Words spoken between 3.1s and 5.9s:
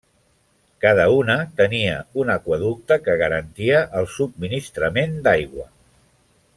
garantia el subministrament d'aigua.